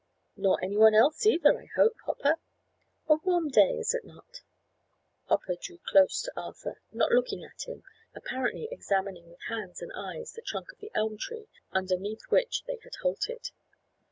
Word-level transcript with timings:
"Nor 0.35 0.57
any 0.65 0.77
one 0.77 0.95
else, 0.95 1.27
either, 1.27 1.59
I 1.61 1.67
hope, 1.75 1.93
Hopper. 2.07 2.37
A 3.07 3.15
warm 3.17 3.49
day, 3.49 3.77
is 3.77 3.93
it 3.93 4.03
not!" 4.03 4.41
Hopper 5.27 5.53
drew 5.61 5.77
close 5.77 6.23
to 6.23 6.33
Arthur, 6.35 6.81
not 6.91 7.11
looking 7.11 7.43
at 7.43 7.67
him, 7.67 7.83
apparently 8.15 8.67
examining 8.71 9.29
with 9.29 9.41
hands 9.47 9.79
and 9.79 9.91
eyes 9.95 10.31
the 10.33 10.41
trunk 10.41 10.71
of 10.71 10.79
the 10.79 10.89
elm 10.95 11.19
tree 11.19 11.47
underneath 11.71 12.23
which 12.31 12.63
they 12.63 12.79
had 12.81 12.95
halted. 13.03 13.51